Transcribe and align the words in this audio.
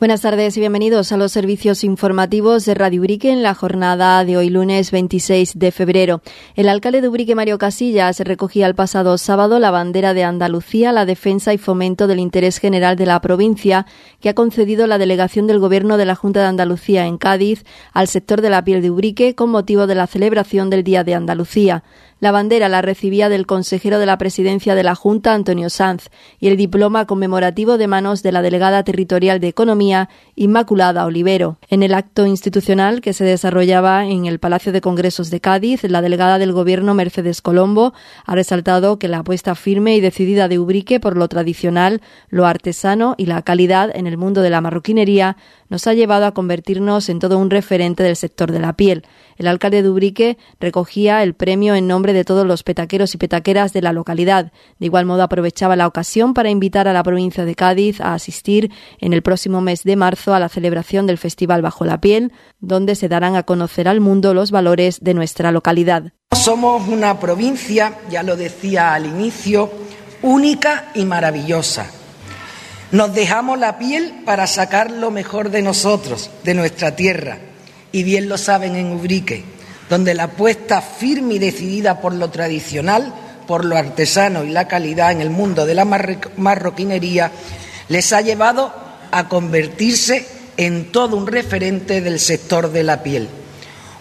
Buenas 0.00 0.22
tardes 0.22 0.56
y 0.56 0.60
bienvenidos 0.60 1.12
a 1.12 1.18
los 1.18 1.30
servicios 1.30 1.84
informativos 1.84 2.64
de 2.64 2.72
Radio 2.72 3.02
Ubrique 3.02 3.30
en 3.30 3.42
la 3.42 3.54
jornada 3.54 4.24
de 4.24 4.38
hoy 4.38 4.48
lunes 4.48 4.92
26 4.92 5.58
de 5.58 5.72
febrero. 5.72 6.22
El 6.56 6.70
alcalde 6.70 7.02
de 7.02 7.08
Ubrique, 7.08 7.34
Mario 7.34 7.58
Casillas, 7.58 8.18
recogía 8.20 8.66
el 8.66 8.74
pasado 8.74 9.18
sábado 9.18 9.58
la 9.58 9.70
bandera 9.70 10.14
de 10.14 10.24
Andalucía, 10.24 10.92
la 10.92 11.04
defensa 11.04 11.52
y 11.52 11.58
fomento 11.58 12.06
del 12.06 12.18
interés 12.18 12.56
general 12.56 12.96
de 12.96 13.04
la 13.04 13.20
provincia 13.20 13.84
que 14.22 14.30
ha 14.30 14.34
concedido 14.34 14.86
la 14.86 14.96
delegación 14.96 15.46
del 15.46 15.58
Gobierno 15.58 15.98
de 15.98 16.06
la 16.06 16.14
Junta 16.14 16.40
de 16.40 16.46
Andalucía 16.46 17.04
en 17.04 17.18
Cádiz 17.18 17.66
al 17.92 18.08
sector 18.08 18.40
de 18.40 18.48
la 18.48 18.64
piel 18.64 18.80
de 18.80 18.90
Ubrique 18.90 19.34
con 19.34 19.50
motivo 19.50 19.86
de 19.86 19.96
la 19.96 20.06
celebración 20.06 20.70
del 20.70 20.82
Día 20.82 21.04
de 21.04 21.14
Andalucía. 21.14 21.84
La 22.20 22.32
bandera 22.32 22.68
la 22.68 22.82
recibía 22.82 23.30
del 23.30 23.46
consejero 23.46 23.98
de 23.98 24.04
la 24.04 24.18
presidencia 24.18 24.74
de 24.74 24.82
la 24.82 24.94
Junta, 24.94 25.32
Antonio 25.32 25.70
Sanz, 25.70 26.10
y 26.38 26.48
el 26.48 26.58
diploma 26.58 27.06
conmemorativo 27.06 27.78
de 27.78 27.86
manos 27.86 28.22
de 28.22 28.30
la 28.30 28.42
delegada 28.42 28.84
territorial 28.84 29.40
de 29.40 29.48
Economía, 29.48 30.10
Inmaculada 30.34 31.06
Olivero. 31.06 31.56
En 31.68 31.82
el 31.82 31.94
acto 31.94 32.26
institucional 32.26 33.00
que 33.00 33.14
se 33.14 33.24
desarrollaba 33.24 34.04
en 34.04 34.26
el 34.26 34.38
Palacio 34.38 34.70
de 34.70 34.82
Congresos 34.82 35.30
de 35.30 35.40
Cádiz, 35.40 35.82
la 35.84 36.02
delegada 36.02 36.38
del 36.38 36.52
Gobierno, 36.52 36.92
Mercedes 36.92 37.40
Colombo, 37.40 37.94
ha 38.26 38.34
resaltado 38.34 38.98
que 38.98 39.08
la 39.08 39.20
apuesta 39.20 39.54
firme 39.54 39.96
y 39.96 40.00
decidida 40.02 40.46
de 40.46 40.58
Ubrique 40.58 41.00
por 41.00 41.16
lo 41.16 41.26
tradicional, 41.26 42.02
lo 42.28 42.44
artesano 42.46 43.14
y 43.16 43.26
la 43.26 43.40
calidad 43.40 43.90
en 43.96 44.06
el 44.06 44.18
mundo 44.18 44.42
de 44.42 44.50
la 44.50 44.60
marroquinería 44.60 45.38
nos 45.70 45.86
ha 45.86 45.94
llevado 45.94 46.26
a 46.26 46.34
convertirnos 46.34 47.08
en 47.08 47.18
todo 47.18 47.38
un 47.38 47.48
referente 47.48 48.02
del 48.02 48.16
sector 48.16 48.52
de 48.52 48.58
la 48.58 48.74
piel. 48.74 49.06
El 49.38 49.46
alcalde 49.46 49.82
de 49.82 49.88
Ubrique 49.88 50.36
recogía 50.58 51.22
el 51.22 51.32
premio 51.32 51.74
en 51.74 51.86
nombre 51.86 52.09
de 52.12 52.24
todos 52.24 52.46
los 52.46 52.62
petaqueros 52.62 53.14
y 53.14 53.18
petaqueras 53.18 53.72
de 53.72 53.82
la 53.82 53.92
localidad. 53.92 54.52
De 54.78 54.86
igual 54.86 55.06
modo 55.06 55.22
aprovechaba 55.22 55.76
la 55.76 55.86
ocasión 55.86 56.34
para 56.34 56.50
invitar 56.50 56.88
a 56.88 56.92
la 56.92 57.02
provincia 57.02 57.44
de 57.44 57.54
Cádiz 57.54 58.00
a 58.00 58.14
asistir 58.14 58.70
en 58.98 59.12
el 59.12 59.22
próximo 59.22 59.60
mes 59.60 59.84
de 59.84 59.96
marzo 59.96 60.34
a 60.34 60.40
la 60.40 60.48
celebración 60.48 61.06
del 61.06 61.18
Festival 61.18 61.62
Bajo 61.62 61.84
la 61.84 62.00
Piel, 62.00 62.32
donde 62.60 62.94
se 62.94 63.08
darán 63.08 63.36
a 63.36 63.42
conocer 63.42 63.88
al 63.88 64.00
mundo 64.00 64.34
los 64.34 64.50
valores 64.50 65.00
de 65.00 65.14
nuestra 65.14 65.52
localidad. 65.52 66.12
Somos 66.32 66.88
una 66.88 67.18
provincia, 67.18 67.98
ya 68.10 68.22
lo 68.22 68.36
decía 68.36 68.94
al 68.94 69.06
inicio, 69.06 69.70
única 70.22 70.90
y 70.94 71.04
maravillosa 71.04 71.90
nos 72.92 73.14
dejamos 73.14 73.58
la 73.58 73.78
piel 73.78 74.22
para 74.24 74.48
sacar 74.48 74.90
lo 74.90 75.12
mejor 75.12 75.50
de 75.50 75.62
nosotros, 75.62 76.30
de 76.42 76.54
nuestra 76.54 76.96
tierra. 76.96 77.38
Y 77.92 78.02
bien 78.02 78.28
lo 78.28 78.36
saben 78.36 78.74
en 78.74 78.92
Ubrique, 78.92 79.44
donde 79.90 80.14
la 80.14 80.24
apuesta 80.24 80.80
firme 80.80 81.34
y 81.34 81.38
decidida 81.40 82.00
por 82.00 82.14
lo 82.14 82.30
tradicional, 82.30 83.12
por 83.48 83.64
lo 83.64 83.76
artesano 83.76 84.44
y 84.44 84.50
la 84.50 84.68
calidad 84.68 85.10
en 85.10 85.20
el 85.20 85.30
mundo 85.30 85.66
de 85.66 85.74
la 85.74 85.84
marroquinería 85.84 87.32
les 87.88 88.12
ha 88.12 88.20
llevado 88.20 88.72
a 89.10 89.28
convertirse 89.28 90.24
en 90.56 90.92
todo 90.92 91.16
un 91.16 91.26
referente 91.26 92.00
del 92.00 92.20
sector 92.20 92.70
de 92.70 92.84
la 92.84 93.02
piel. 93.02 93.28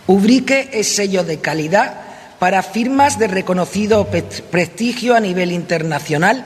Ubrique 0.06 0.70
es 0.74 0.96
sello 0.96 1.24
de 1.24 1.40
calidad 1.40 2.02
para 2.38 2.62
firmas 2.62 3.18
de 3.18 3.28
reconocido 3.28 4.08
prestigio 4.52 5.16
a 5.16 5.20
nivel 5.20 5.52
internacional 5.52 6.46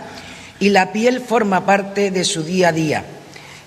y 0.62 0.70
la 0.70 0.94
piel 0.94 1.20
forma 1.20 1.66
parte 1.66 2.12
de 2.12 2.24
su 2.24 2.44
día 2.44 2.70
a 2.70 2.72
día, 2.72 3.04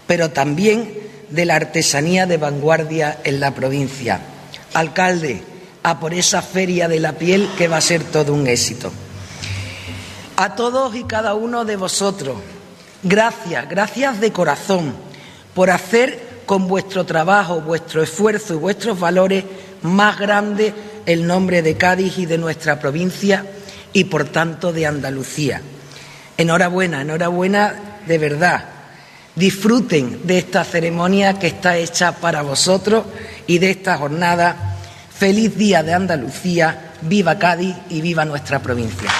pero 0.06 0.30
también 0.30 0.90
de 1.28 1.44
la 1.44 1.56
artesanía 1.56 2.24
de 2.24 2.38
vanguardia 2.38 3.18
en 3.24 3.40
la 3.40 3.54
provincia. 3.54 4.20
Alcalde, 4.72 5.42
a 5.86 6.00
por 6.00 6.12
esa 6.12 6.42
feria 6.42 6.88
de 6.88 6.98
la 6.98 7.12
piel 7.12 7.48
que 7.56 7.68
va 7.68 7.76
a 7.76 7.80
ser 7.80 8.02
todo 8.02 8.34
un 8.34 8.48
éxito. 8.48 8.90
A 10.36 10.56
todos 10.56 10.96
y 10.96 11.04
cada 11.04 11.34
uno 11.34 11.64
de 11.64 11.76
vosotros, 11.76 12.38
gracias, 13.04 13.68
gracias 13.68 14.18
de 14.18 14.32
corazón 14.32 14.96
por 15.54 15.70
hacer 15.70 16.42
con 16.44 16.66
vuestro 16.66 17.06
trabajo, 17.06 17.60
vuestro 17.60 18.02
esfuerzo 18.02 18.54
y 18.54 18.56
vuestros 18.56 18.98
valores 18.98 19.44
más 19.82 20.18
grande 20.18 20.74
el 21.06 21.24
nombre 21.24 21.62
de 21.62 21.76
Cádiz 21.76 22.18
y 22.18 22.26
de 22.26 22.36
nuestra 22.36 22.80
provincia 22.80 23.46
y 23.92 24.04
por 24.04 24.24
tanto 24.24 24.72
de 24.72 24.86
Andalucía. 24.86 25.62
Enhorabuena, 26.36 27.02
enhorabuena 27.02 28.00
de 28.08 28.18
verdad. 28.18 28.64
Disfruten 29.36 30.26
de 30.26 30.38
esta 30.38 30.64
ceremonia 30.64 31.38
que 31.38 31.46
está 31.46 31.76
hecha 31.76 32.10
para 32.10 32.42
vosotros 32.42 33.04
y 33.46 33.58
de 33.58 33.70
esta 33.70 33.96
jornada. 33.98 34.75
Feliz 35.18 35.56
Día 35.56 35.82
de 35.82 35.94
Andalucía, 35.94 36.92
viva 37.00 37.38
Cádiz 37.38 37.74
y 37.88 38.02
viva 38.02 38.26
nuestra 38.26 38.58
provincia. 38.58 39.10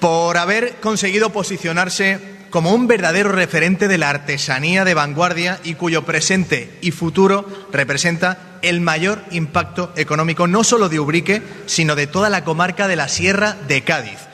Por 0.00 0.38
haber 0.38 0.76
conseguido 0.76 1.30
posicionarse 1.30 2.38
como 2.48 2.72
un 2.72 2.86
verdadero 2.86 3.32
referente 3.32 3.86
de 3.86 3.98
la 3.98 4.08
artesanía 4.08 4.86
de 4.86 4.94
vanguardia 4.94 5.60
y 5.62 5.74
cuyo 5.74 6.06
presente 6.06 6.78
y 6.80 6.92
futuro 6.92 7.68
representa 7.70 8.58
el 8.62 8.80
mayor 8.80 9.22
impacto 9.30 9.92
económico 9.96 10.46
no 10.46 10.64
solo 10.64 10.88
de 10.88 11.00
Ubrique, 11.00 11.42
sino 11.66 11.96
de 11.96 12.06
toda 12.06 12.30
la 12.30 12.44
comarca 12.44 12.88
de 12.88 12.96
la 12.96 13.08
Sierra 13.08 13.58
de 13.68 13.84
Cádiz. 13.84 14.27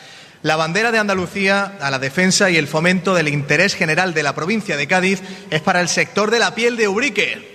La 0.45 0.57
bandera 0.57 0.93
de 0.93 0.99
Andalucía 0.99 1.79
a 1.81 1.91
la 1.91 1.99
defensa 1.99 2.51
y 2.51 2.59
el 2.59 2.69
fomento 2.69 3.15
del 3.15 3.29
interés 3.29 3.75
general 3.75 4.13
de 4.13 4.23
la 4.23 4.35
provincia 4.35 4.77
de 4.77 4.87
Cádiz 4.87 5.23
es 5.49 5.63
para 5.63 5.81
el 5.81 5.89
sector 5.89 6.31
de 6.31 6.39
la 6.39 6.55
piel 6.55 6.77
de 6.77 6.87
Ubrique. 6.87 7.55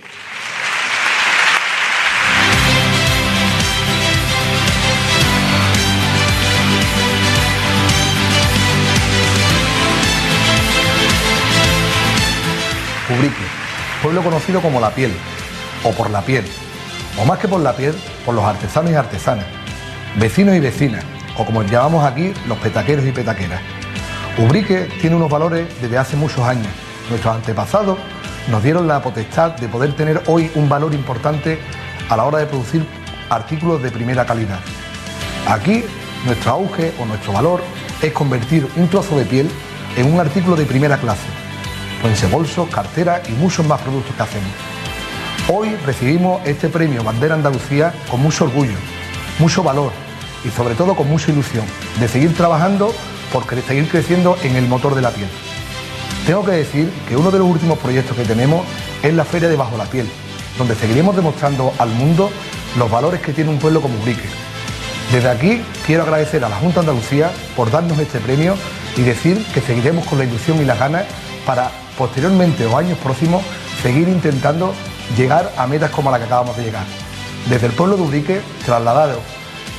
Ubrique, 13.08 13.34
pueblo 14.02 14.24
conocido 14.24 14.60
como 14.60 14.80
La 14.80 14.92
Piel, 14.92 15.12
o 15.84 15.92
por 15.92 16.10
La 16.10 16.22
Piel, 16.22 16.44
o 17.16 17.24
más 17.24 17.38
que 17.38 17.46
por 17.46 17.60
La 17.60 17.76
Piel, 17.76 17.94
por 18.26 18.34
los 18.34 18.44
artesanos 18.44 18.90
y 18.90 18.94
artesanas, 18.96 19.46
vecinos 20.16 20.56
y 20.56 20.60
vecinas, 20.60 21.04
o 21.36 21.44
como 21.44 21.62
llamamos 21.62 22.04
aquí, 22.04 22.32
los 22.46 22.58
petaqueros 22.58 23.04
y 23.06 23.12
petaqueras. 23.12 23.60
Ubrique 24.38 24.88
tiene 25.00 25.16
unos 25.16 25.30
valores 25.30 25.66
desde 25.80 25.98
hace 25.98 26.16
muchos 26.16 26.40
años. 26.40 26.68
Nuestros 27.08 27.34
antepasados 27.34 27.98
nos 28.48 28.62
dieron 28.62 28.86
la 28.86 29.02
potestad 29.02 29.52
de 29.52 29.68
poder 29.68 29.94
tener 29.94 30.22
hoy 30.26 30.50
un 30.54 30.68
valor 30.68 30.94
importante 30.94 31.58
a 32.08 32.16
la 32.16 32.24
hora 32.24 32.38
de 32.38 32.46
producir 32.46 32.86
artículos 33.28 33.82
de 33.82 33.90
primera 33.90 34.24
calidad. 34.24 34.60
Aquí 35.48 35.84
nuestro 36.24 36.52
auge 36.52 36.92
o 36.98 37.06
nuestro 37.06 37.32
valor 37.32 37.62
es 38.02 38.12
convertir 38.12 38.66
un 38.76 38.88
trozo 38.88 39.18
de 39.18 39.24
piel 39.24 39.50
en 39.96 40.12
un 40.12 40.20
artículo 40.20 40.56
de 40.56 40.64
primera 40.64 40.96
clase, 40.98 41.26
bolsos, 42.30 42.68
cartera 42.68 43.22
y 43.28 43.32
muchos 43.32 43.66
más 43.66 43.80
productos 43.80 44.14
que 44.14 44.22
hacemos. 44.22 44.50
Hoy 45.48 45.76
recibimos 45.84 46.40
este 46.46 46.68
premio 46.68 47.02
Bandera 47.02 47.34
Andalucía 47.34 47.92
con 48.10 48.20
mucho 48.20 48.44
orgullo, 48.44 48.76
mucho 49.38 49.62
valor 49.62 49.92
y 50.44 50.50
sobre 50.50 50.74
todo 50.74 50.94
con 50.94 51.08
mucha 51.08 51.30
ilusión 51.30 51.64
de 51.98 52.08
seguir 52.08 52.34
trabajando 52.34 52.94
por 53.32 53.44
seguir 53.62 53.88
creciendo 53.88 54.36
en 54.42 54.56
el 54.56 54.66
motor 54.66 54.94
de 54.94 55.02
la 55.02 55.10
piel. 55.10 55.28
Tengo 56.26 56.44
que 56.44 56.52
decir 56.52 56.92
que 57.08 57.16
uno 57.16 57.30
de 57.30 57.38
los 57.38 57.48
últimos 57.48 57.78
proyectos 57.78 58.16
que 58.16 58.24
tenemos 58.24 58.64
es 59.02 59.14
la 59.14 59.24
Feria 59.24 59.48
de 59.48 59.56
Bajo 59.56 59.76
la 59.76 59.84
Piel, 59.84 60.08
donde 60.58 60.74
seguiremos 60.74 61.16
demostrando 61.16 61.72
al 61.78 61.90
mundo 61.90 62.30
los 62.78 62.90
valores 62.90 63.20
que 63.20 63.32
tiene 63.32 63.50
un 63.50 63.58
pueblo 63.58 63.80
como 63.80 63.98
Ubrique. 64.00 64.28
Desde 65.12 65.28
aquí 65.28 65.62
quiero 65.86 66.02
agradecer 66.02 66.44
a 66.44 66.48
la 66.48 66.56
Junta 66.56 66.82
de 66.82 66.88
Andalucía 66.90 67.30
por 67.56 67.70
darnos 67.70 67.98
este 67.98 68.20
premio 68.20 68.54
y 68.96 69.02
decir 69.02 69.44
que 69.54 69.60
seguiremos 69.60 70.06
con 70.06 70.18
la 70.18 70.24
ilusión 70.24 70.60
y 70.60 70.64
las 70.64 70.78
ganas 70.78 71.04
para 71.46 71.70
posteriormente 71.96 72.66
o 72.66 72.76
años 72.76 72.98
próximos 72.98 73.42
seguir 73.82 74.08
intentando 74.08 74.72
llegar 75.16 75.52
a 75.56 75.66
metas 75.66 75.90
como 75.90 76.10
la 76.10 76.18
que 76.18 76.24
acabamos 76.24 76.56
de 76.56 76.64
llegar. 76.64 76.84
Desde 77.48 77.66
el 77.66 77.72
pueblo 77.72 77.96
de 77.96 78.02
Ubrique, 78.02 78.40
trasladado, 78.64 79.20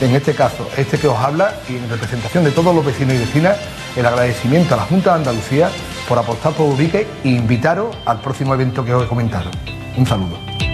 en 0.02 0.16
este 0.16 0.34
caso, 0.34 0.68
este 0.78 0.98
que 0.98 1.08
os 1.08 1.18
habla 1.18 1.54
y 1.70 1.76
en 1.76 1.90
representación 1.90 2.44
de 2.44 2.52
todos 2.52 2.74
los 2.74 2.86
vecinos 2.86 3.14
y 3.14 3.20
vecinas, 3.20 3.58
el 3.96 4.06
agradecimiento 4.06 4.74
a 4.74 4.78
la 4.78 4.84
Junta 4.84 5.12
de 5.12 5.18
Andalucía 5.18 5.70
por 6.10 6.18
apostar 6.18 6.54
por 6.54 6.68
Ubrique 6.74 7.08
e 7.24 7.30
invitaros 7.30 7.96
al 8.06 8.20
próximo 8.20 8.54
evento 8.54 8.84
que 8.84 8.94
os 8.94 9.04
he 9.04 9.08
comentado. 9.08 9.52
Un 9.98 10.06
saludo. 10.06 10.71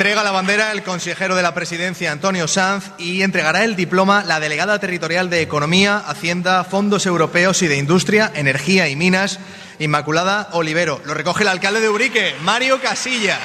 Entrega 0.00 0.24
la 0.24 0.30
bandera 0.30 0.72
el 0.72 0.82
consejero 0.82 1.34
de 1.34 1.42
la 1.42 1.52
presidencia, 1.52 2.10
Antonio 2.10 2.48
Sanz, 2.48 2.86
y 2.96 3.20
entregará 3.20 3.64
el 3.64 3.76
diploma 3.76 4.24
la 4.24 4.40
delegada 4.40 4.78
territorial 4.78 5.28
de 5.28 5.42
Economía, 5.42 5.98
Hacienda, 5.98 6.64
Fondos 6.64 7.04
Europeos 7.04 7.60
y 7.60 7.68
de 7.68 7.76
Industria, 7.76 8.32
Energía 8.34 8.88
y 8.88 8.96
Minas, 8.96 9.40
Inmaculada 9.78 10.48
Olivero. 10.52 11.02
Lo 11.04 11.12
recoge 11.12 11.42
el 11.42 11.50
alcalde 11.50 11.80
de 11.80 11.90
Urique, 11.90 12.34
Mario 12.40 12.80
Casilla. 12.80 13.38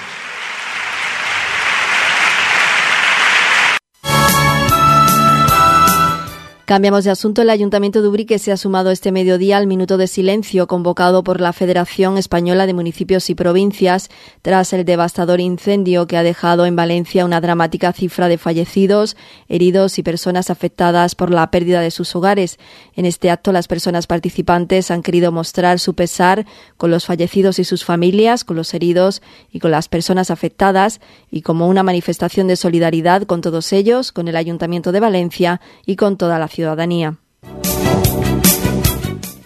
Cambiamos 6.65 7.03
de 7.03 7.11
asunto. 7.11 7.43
El 7.43 7.51
Ayuntamiento 7.51 8.01
de 8.01 8.07
Ubrique 8.07 8.39
se 8.39 8.51
ha 8.51 8.57
sumado 8.57 8.89
este 8.89 9.11
mediodía 9.11 9.57
al 9.57 9.67
minuto 9.67 9.97
de 9.97 10.07
silencio 10.07 10.65
convocado 10.65 11.23
por 11.23 11.39
la 11.39 11.53
Federación 11.53 12.17
Española 12.17 12.65
de 12.65 12.73
Municipios 12.73 13.29
y 13.29 13.35
Provincias 13.35 14.09
tras 14.41 14.73
el 14.73 14.83
devastador 14.83 15.39
incendio 15.39 16.07
que 16.07 16.17
ha 16.17 16.23
dejado 16.23 16.65
en 16.65 16.75
Valencia 16.75 17.23
una 17.23 17.39
dramática 17.39 17.93
cifra 17.93 18.29
de 18.29 18.39
fallecidos, 18.39 19.15
heridos 19.47 19.99
y 19.99 20.03
personas 20.03 20.49
afectadas 20.49 21.13
por 21.13 21.29
la 21.29 21.51
pérdida 21.51 21.81
de 21.81 21.91
sus 21.91 22.15
hogares. 22.15 22.57
En 22.95 23.05
este 23.05 23.29
acto, 23.29 23.51
las 23.51 23.67
personas 23.67 24.07
participantes 24.07 24.89
han 24.89 25.03
querido 25.03 25.31
mostrar 25.31 25.77
su 25.77 25.93
pesar 25.93 26.47
con 26.77 26.89
los 26.89 27.05
fallecidos 27.05 27.59
y 27.59 27.63
sus 27.63 27.85
familias, 27.85 28.43
con 28.43 28.55
los 28.55 28.73
heridos 28.73 29.21
y 29.51 29.59
con 29.59 29.69
las 29.69 29.87
personas 29.87 30.31
afectadas 30.31 30.99
y 31.29 31.43
como 31.43 31.67
una 31.67 31.83
manifestación 31.83 32.47
de 32.47 32.55
solidaridad 32.55 33.21
con 33.21 33.41
todos 33.41 33.71
ellos, 33.71 34.11
con 34.11 34.27
el 34.27 34.35
Ayuntamiento 34.35 34.91
de 34.91 34.99
Valencia 34.99 35.61
y 35.85 35.95
con 35.95 36.17
toda 36.17 36.39
la 36.39 36.47
ciudadanía. 36.55 37.19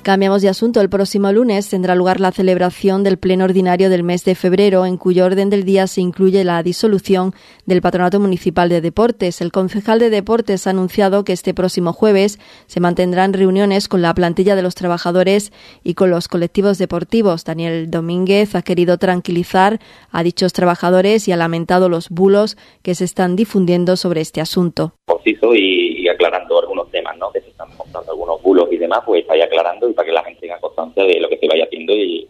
Cambiamos 0.10 0.42
de 0.42 0.50
asunto. 0.50 0.82
El 0.82 0.90
próximo 0.90 1.32
lunes 1.32 1.70
tendrá 1.70 1.94
lugar 1.94 2.20
la 2.20 2.32
celebración 2.32 3.04
del 3.04 3.18
Pleno 3.18 3.44
Ordinario 3.44 3.90
del 3.92 4.02
mes 4.02 4.24
de 4.24 4.34
febrero, 4.34 4.86
en 4.86 4.98
cuyo 4.98 5.26
orden 5.26 5.50
del 5.50 5.66
día 5.66 5.86
se 5.86 6.02
incluye 6.02 6.44
la 6.44 6.64
disolución 6.64 7.36
del 7.68 7.82
Patronato 7.82 8.20
Municipal 8.20 8.70
de 8.70 8.82
Deportes. 8.82 9.40
El 9.40 9.52
concejal 9.52 10.00
de 10.00 10.10
Deportes 10.10 10.66
ha 10.66 10.70
anunciado 10.72 11.24
que 11.24 11.34
este 11.34 11.54
próximo 11.54 11.94
jueves 11.94 12.40
se 12.66 12.80
mantendrán 12.80 13.34
reuniones 13.34 13.88
con 13.88 14.02
la 14.02 14.14
plantilla 14.14 14.56
de 14.56 14.64
los 14.64 14.74
trabajadores 14.74 15.52
y 15.84 15.94
con 15.94 16.10
los 16.10 16.28
colectivos 16.28 16.78
deportivos. 16.78 17.44
Daniel 17.44 17.92
Domínguez 17.92 18.56
ha 18.56 18.62
querido 18.62 18.98
tranquilizar 18.98 19.80
a 20.12 20.24
dichos 20.24 20.54
trabajadores 20.54 21.28
y 21.28 21.34
ha 21.34 21.38
lamentado 21.38 21.88
los 21.88 22.10
bulos 22.10 22.58
que 22.82 22.96
se 22.96 23.04
están 23.04 23.36
difundiendo 23.36 23.98
sobre 23.98 24.22
este 24.22 24.42
asunto. 24.42 24.96
Y, 25.56 26.08
aclarando 26.08 26.60
algunos 26.60 26.90
temas, 26.92 27.18
¿no? 27.18 27.32
Que 27.32 27.42
se 27.42 27.50
están 27.50 27.70
mostrando 27.78 28.12
algunos 28.12 28.42
bulos 28.42 28.68
y 28.72 28.78
demás, 28.78 29.02
pues 29.06 29.26
vaya 29.28 29.46
aclarando 29.46 29.92
para 29.94 30.06
que 30.06 30.12
la 30.12 30.24
gente 30.24 30.42
tenga 30.42 30.60
constancia 30.60 31.04
de 31.04 31.20
lo 31.20 31.30
que 31.30 31.38
se 31.38 31.48
vaya 31.48 31.66
haciendo 31.66 31.94
y, 31.94 32.28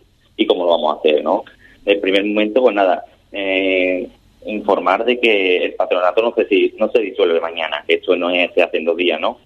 cómo 0.48 0.64
lo 0.64 0.72
vamos 0.72 0.96
a 0.96 1.00
hacer, 1.00 1.24
¿no? 1.24 1.44
En 1.86 1.94
el 1.94 2.00
primer 2.00 2.24
momento, 2.24 2.62
pues 2.62 2.74
nada, 2.74 3.04
eh, 3.32 4.08
informar 4.46 5.04
de 5.06 5.20
que 5.20 5.66
el 5.66 5.74
patronato 5.74 6.22
no 6.22 6.34
se, 6.34 6.74
no 6.78 6.90
se 6.90 7.00
disuelve 7.02 7.42
mañana, 7.42 7.84
que 7.86 7.96
esto 7.96 8.16
no 8.16 8.30
es, 8.30 8.52
se 8.54 8.64
hace 8.64 8.78
en 8.78 8.86
dos 8.86 8.98
días, 8.98 9.20
¿no? 9.20 9.40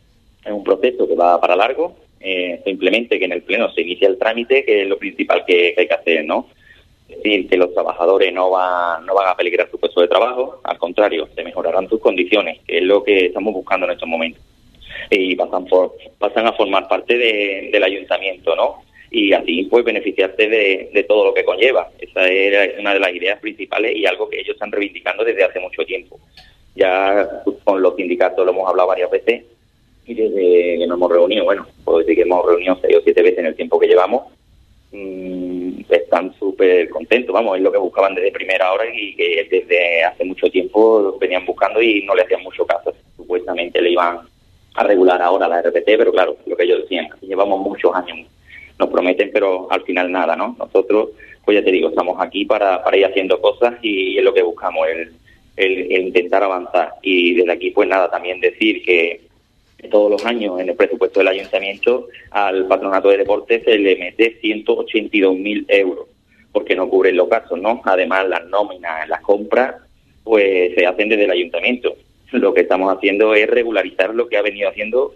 Es 0.46 0.52
un 0.52 0.64
proceso 0.64 1.08
que 1.08 1.16
va 1.16 1.42
para 1.42 1.56
largo, 1.56 1.96
eh, 2.20 2.62
simplemente 2.64 3.20
que 3.20 3.26
en 3.26 3.34
el 3.34 3.42
Pleno 3.42 3.70
se 3.72 3.82
inicia 3.82 4.08
el 4.08 4.18
trámite, 4.18 4.64
que 4.64 4.84
es 4.84 4.88
lo 4.88 4.98
principal 4.98 5.44
que, 5.46 5.74
hay 5.78 5.88
que 5.88 5.94
hacer, 5.94 6.26
¿no? 6.26 6.48
Es 7.24 7.50
que 7.50 7.58
los 7.58 7.74
trabajadores 7.74 8.34
no, 8.34 8.50
van 8.50 9.06
no 9.06 9.14
van 9.14 9.30
a 9.30 9.36
peligrar 9.36 9.70
su 9.70 9.80
puesto 9.80 10.02
de 10.02 10.08
trabajo, 10.08 10.60
al 10.64 10.78
contrario, 10.78 11.28
se 11.36 11.44
mejorarán 11.44 11.90
sus 11.90 12.00
condiciones, 12.00 12.60
que 12.68 12.80
es 12.80 12.84
lo 12.84 13.04
que 13.04 13.28
estamos 13.28 13.54
buscando 13.54 13.86
en 13.86 13.94
estos 13.94 14.08
momentos 14.08 14.42
y 15.10 15.36
pasan, 15.36 15.66
por, 15.66 15.96
pasan 16.18 16.48
a 16.48 16.54
formar 16.54 16.88
parte 16.88 17.18
del 17.18 17.84
ayuntamiento, 17.84 18.56
¿no? 18.56 18.84
Y 19.12 19.32
así, 19.34 19.64
pues, 19.64 19.86
beneficiarse 19.86 20.48
de, 20.48 21.06
todo 21.08 21.26
lo 21.26 21.34
que 21.34 21.46
conlleva. 21.46 21.90
Esa 22.00 22.28
era 22.28 22.80
una 22.80 22.94
de 22.94 23.00
las 23.00 23.14
ideas 23.14 23.40
principales 23.40 23.96
y 23.96 24.06
algo 24.06 24.28
que 24.28 24.40
ellos 24.40 24.56
están 24.56 24.72
reivindicando 24.72 25.24
desde 25.24 25.44
hace 25.44 25.60
mucho 25.60 25.86
tiempo. 25.86 26.20
Ya 26.76 27.44
con 27.64 27.82
los 27.82 27.96
sindicatos 27.96 28.44
lo 28.44 28.52
hemos 28.52 28.68
hablado 28.68 28.90
varias 28.90 29.12
veces 29.12 29.44
y 30.08 30.16
desde 30.16 30.80
que 30.80 30.88
nos 30.88 30.98
hemos 30.98 31.12
reunido, 31.12 31.46
bueno, 31.46 31.68
puedo 31.86 32.00
decir 32.00 32.16
que 32.16 32.24
hemos 32.24 32.44
reunido 32.46 32.78
seis 32.82 32.98
o 32.98 33.02
siete 33.02 33.22
veces 33.22 33.40
en 33.40 33.46
el 33.46 33.56
tiempo 33.56 33.80
que 33.80 33.88
llevamos, 33.88 34.24
mmm, 34.92 35.63
están 35.90 36.34
súper 36.38 36.90
contentos, 36.90 37.34
vamos, 37.34 37.58
es 37.58 37.64
lo 37.64 37.72
que 37.72 37.78
buscaban 37.78 38.16
desde 38.16 38.32
primera 38.32 38.72
hora 38.72 38.86
y 38.94 39.16
que 39.16 39.48
desde 39.50 40.04
hace 40.04 40.26
mucho 40.26 40.50
tiempo 40.50 41.18
venían 41.20 41.46
buscando 41.46 41.82
y 41.82 42.04
no 42.04 42.16
le 42.16 42.24
hacían 42.24 42.44
mucho 42.44 42.66
caso. 42.66 42.94
Supuestamente 43.16 43.82
le 43.82 43.92
iban 43.92 44.20
a 44.76 44.84
regular 44.84 45.22
ahora 45.22 45.48
la 45.48 45.62
RPT, 45.62 45.86
pero 45.86 46.12
claro, 46.12 46.38
lo 46.46 46.56
que 46.56 46.64
ellos 46.64 46.82
decían, 46.84 47.08
llevamos 47.22 47.60
muchos 47.60 47.94
años, 47.96 48.28
nos 48.80 48.90
prometen, 48.90 49.30
pero 49.32 49.72
al 49.72 49.84
final 49.84 50.12
nada, 50.12 50.36
¿no? 50.36 50.56
Nosotros, 50.58 51.10
pues 51.46 51.58
ya 51.58 51.64
te 51.64 51.72
digo, 51.72 51.90
estamos 51.90 52.18
aquí 52.20 52.46
para, 52.46 52.84
para 52.84 52.98
ir 52.98 53.06
haciendo 53.06 53.40
cosas 53.40 53.76
y 53.82 54.18
es 54.18 54.24
lo 54.24 54.34
que 54.34 54.42
buscamos, 54.42 54.88
el, 54.88 55.12
el, 55.58 55.92
intentar 56.08 56.44
avanzar. 56.44 56.94
Y 57.02 57.36
desde 57.36 57.52
aquí, 57.52 57.72
pues 57.72 57.88
nada, 57.88 58.10
también 58.10 58.40
decir 58.40 58.84
que 58.84 59.22
todos 59.90 60.12
los 60.12 60.26
años 60.26 60.60
en 60.60 60.70
el 60.70 60.76
presupuesto 60.76 61.20
del 61.20 61.30
ayuntamiento 61.30 62.08
al 62.32 62.68
patronato 62.68 63.10
de 63.10 63.18
deportes 63.18 63.64
se 63.64 63.78
le 63.78 63.96
mete 63.96 64.40
182.000 64.42 65.66
euros, 65.70 66.08
porque 66.52 66.76
no 66.76 66.90
cubren 66.90 67.18
los 67.18 67.30
gastos, 67.30 67.60
¿no? 67.60 67.82
Además, 67.86 68.28
las 68.28 68.46
nóminas, 68.48 69.08
las 69.08 69.22
compras, 69.22 69.76
pues 70.24 70.74
se 70.76 70.86
hacen 70.86 71.10
desde 71.10 71.26
el 71.26 71.32
ayuntamiento 71.32 71.96
lo 72.40 72.54
que 72.54 72.62
estamos 72.62 72.96
haciendo 72.96 73.34
es 73.36 73.48
regularizar 73.50 74.14
lo 74.14 74.28
que 74.28 74.38
ha 74.38 74.42
venido 74.42 74.70
haciendo, 74.70 75.14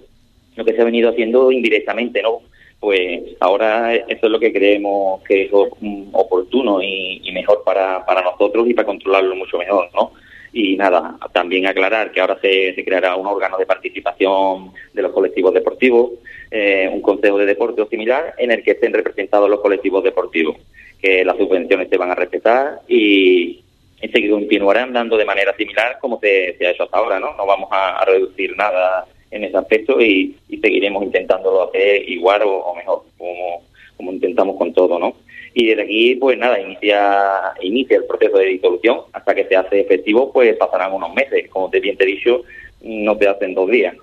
lo 0.55 0.65
que 0.65 0.73
se 0.73 0.81
ha 0.81 0.85
venido 0.85 1.09
haciendo 1.09 1.51
indirectamente, 1.51 2.21
¿no? 2.21 2.41
Pues 2.79 3.21
ahora 3.39 3.95
eso 3.95 4.25
es 4.27 4.31
lo 4.31 4.39
que 4.39 4.53
creemos 4.53 5.23
que 5.23 5.45
es 5.45 5.51
oportuno 5.51 6.81
y, 6.81 7.31
mejor 7.33 7.63
para, 7.63 8.05
para 8.05 8.21
nosotros 8.21 8.67
y 8.67 8.73
para 8.73 8.85
controlarlo 8.85 9.35
mucho 9.35 9.57
mejor, 9.57 9.89
¿no? 9.93 10.11
Y 10.53 10.75
nada, 10.75 11.17
también 11.33 11.67
aclarar 11.67 12.11
que 12.11 12.21
ahora 12.21 12.37
se, 12.41 12.73
creará 12.83 13.15
un 13.15 13.27
órgano 13.27 13.57
de 13.57 13.65
participación 13.65 14.71
de 14.93 15.01
los 15.01 15.11
colectivos 15.11 15.53
deportivos, 15.53 16.11
eh, 16.51 16.89
un 16.91 17.01
consejo 17.01 17.37
de 17.37 17.45
deporte 17.45 17.81
o 17.81 17.87
similar, 17.87 18.33
en 18.37 18.51
el 18.51 18.63
que 18.63 18.71
estén 18.71 18.93
representados 18.93 19.49
los 19.49 19.59
colectivos 19.59 20.03
deportivos, 20.03 20.57
que 21.01 21.23
las 21.23 21.37
subvenciones 21.37 21.89
se 21.89 21.97
van 21.97 22.11
a 22.11 22.15
respetar 22.15 22.81
y, 22.87 23.63
se 23.99 24.29
continuarán 24.29 24.93
dando 24.93 25.17
de 25.17 25.25
manera 25.25 25.55
similar 25.57 25.97
como 25.99 26.19
se, 26.19 26.55
ha 26.61 26.69
hecho 26.69 26.83
hasta 26.83 26.97
ahora, 26.97 27.19
¿no? 27.19 27.35
No 27.35 27.47
vamos 27.47 27.67
a, 27.71 28.05
reducir 28.05 28.55
nada 28.55 29.05
en 29.31 29.43
ese 29.43 29.57
aspecto 29.57 29.99
y, 29.99 30.35
seguiremos 30.61 31.03
intentándolo 31.03 31.67
hacer 31.67 32.07
igual 32.07 32.43
o, 32.45 32.73
mejor, 32.75 33.03
como, 33.17 33.63
como 33.97 34.11
intentamos 34.11 34.55
con 34.55 34.71
todo, 34.71 34.99
¿no? 34.99 35.15
Y 35.59 35.65
desde 35.65 35.81
aquí, 35.81 36.15
pues 36.17 36.37
nada, 36.37 36.61
inicia, 36.61 37.55
inicia 37.61 37.97
el 37.97 38.05
proceso 38.05 38.37
de 38.37 38.45
disolución. 38.45 38.99
Hasta 39.11 39.33
que 39.33 39.45
se 39.45 39.55
hace 39.55 39.79
efectivo, 39.79 40.31
pues 40.31 40.55
pasarán 40.55 40.93
unos 40.93 41.11
meses. 41.15 41.49
Como 41.49 41.67
te 41.71 41.79
bien 41.79 41.97
te 41.97 42.03
he 42.03 42.13
dicho, 42.13 42.43
no 42.83 43.17
se 43.17 43.27
hacen 43.27 43.55
dos 43.55 43.67
días. 43.67 43.95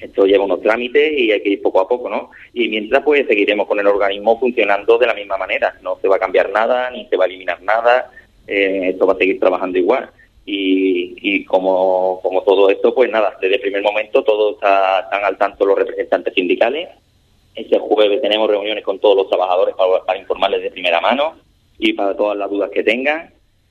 Esto 0.00 0.24
lleva 0.24 0.46
unos 0.46 0.62
trámites 0.62 1.12
y 1.12 1.32
hay 1.32 1.42
que 1.42 1.50
ir 1.50 1.60
poco 1.60 1.82
a 1.82 1.86
poco, 1.86 2.08
¿no? 2.08 2.30
Y 2.54 2.70
mientras, 2.70 3.02
pues 3.02 3.26
seguiremos 3.26 3.66
con 3.66 3.78
el 3.78 3.86
organismo 3.86 4.40
funcionando 4.40 4.96
de 4.96 5.06
la 5.06 5.12
misma 5.12 5.36
manera. 5.36 5.76
No 5.82 5.98
se 6.00 6.08
va 6.08 6.16
a 6.16 6.18
cambiar 6.18 6.48
nada, 6.48 6.88
ni 6.90 7.04
se 7.08 7.16
va 7.18 7.24
a 7.24 7.26
eliminar 7.26 7.60
nada, 7.60 8.10
eh, 8.46 8.88
esto 8.88 9.06
va 9.06 9.12
a 9.12 9.18
seguir 9.18 9.38
trabajando 9.38 9.76
igual. 9.76 10.08
Y, 10.46 11.14
y 11.20 11.44
como, 11.44 12.20
como 12.22 12.42
todo 12.42 12.70
esto, 12.70 12.94
pues 12.94 13.10
nada, 13.10 13.36
desde 13.38 13.56
el 13.56 13.60
primer 13.60 13.82
momento 13.82 14.24
todos 14.24 14.54
están 14.54 15.24
al 15.24 15.36
tanto 15.36 15.66
los 15.66 15.76
representantes 15.76 16.32
sindicales. 16.32 16.88
Este 17.56 17.78
jueves 17.78 18.20
tenemos 18.20 18.48
reuniones 18.48 18.84
con 18.84 18.98
todos 18.98 19.16
los 19.16 19.28
trabajadores 19.28 19.74
para, 19.74 20.18
informarles 20.18 20.62
de 20.62 20.70
primera 20.70 21.00
mano 21.00 21.34
y 21.78 21.94
para 21.94 22.16
todas 22.16 22.36
las 22.36 22.50
dudas 22.50 22.70
que 22.70 22.84
tengan. 22.84 23.30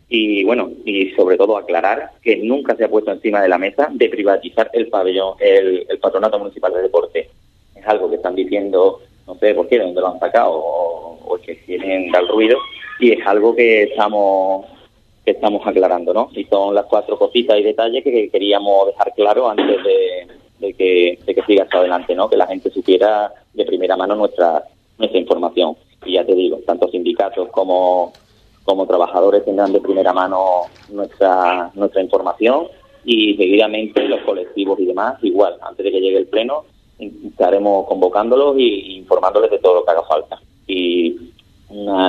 Y 0.09 0.43
bueno, 0.43 0.71
y 0.83 1.11
sobre 1.11 1.37
todo 1.37 1.57
aclarar 1.57 2.11
que 2.21 2.37
nunca 2.37 2.75
se 2.75 2.83
ha 2.83 2.89
puesto 2.89 3.11
encima 3.11 3.41
de 3.41 3.49
la 3.49 3.57
mesa 3.57 3.89
de 3.91 4.09
privatizar 4.09 4.69
el 4.73 4.87
pabellón, 4.87 5.35
el, 5.39 5.87
patronato 5.99 6.37
municipal 6.39 6.73
de 6.73 6.81
deporte. 6.81 7.29
Es 7.75 7.87
algo 7.87 8.09
que 8.09 8.17
están 8.17 8.35
diciendo, 8.35 8.99
no 9.27 9.35
sé 9.35 9.53
por 9.53 9.67
qué, 9.67 9.77
de 9.77 9.85
dónde 9.85 10.01
lo 10.01 10.07
han 10.07 10.19
sacado 10.19 10.51
o, 10.51 11.19
o 11.25 11.37
que 11.37 11.57
quieren 11.57 12.11
dar 12.11 12.25
ruido, 12.27 12.57
y 12.99 13.11
es 13.11 13.25
algo 13.25 13.55
que 13.55 13.83
estamos 13.83 14.65
que 15.25 15.31
estamos 15.31 15.65
aclarando, 15.65 16.13
¿no? 16.13 16.29
Y 16.33 16.45
son 16.45 16.75
las 16.75 16.85
cuatro 16.85 17.17
cositas 17.17 17.57
y 17.57 17.63
detalles 17.63 18.03
que 18.03 18.29
queríamos 18.29 18.87
dejar 18.87 19.11
claro 19.15 19.49
antes 19.49 19.83
de, 19.83 20.73
que, 20.73 21.17
de 21.25 21.35
que 21.35 21.41
siga 21.43 21.63
hasta 21.63 21.79
adelante, 21.79 22.13
¿no? 22.13 22.29
Que 22.29 22.37
la 22.37 22.45
gente 22.45 22.69
supiera 22.69 23.33
de 23.55 23.65
primera 23.65 23.97
mano 23.97 24.15
nuestra 24.15 24.63
nuestra 24.97 25.19
información. 25.19 25.75
Y 26.05 26.13
ya 26.13 26.25
te 26.25 26.35
digo, 26.35 26.59
tanto 26.65 26.87
sindicatos 26.89 27.49
como, 27.49 28.13
como 28.63 28.85
trabajadores 28.85 29.43
tendrán 29.43 29.73
de 29.73 29.81
primera 29.81 30.13
mano 30.13 30.61
nuestra 30.89 31.71
nuestra 31.73 32.01
información 32.01 32.67
y 33.03 33.35
seguidamente 33.35 34.07
los 34.07 34.21
colectivos 34.21 34.79
y 34.79 34.85
demás, 34.85 35.23
igual, 35.23 35.57
antes 35.61 35.85
de 35.85 35.91
que 35.91 36.01
llegue 36.01 36.17
el 36.17 36.27
pleno, 36.27 36.65
estaremos 36.99 37.85
convocándolos 37.87 38.57
e 38.57 38.61
informándoles 38.61 39.51
de 39.51 39.59
todo 39.59 39.75
lo 39.75 39.85
que 39.85 39.91
haga 39.91 40.03
falta. 40.03 40.39
Y 40.67 41.15